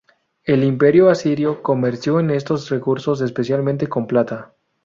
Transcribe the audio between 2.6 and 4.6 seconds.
recursos, especialmente con plata.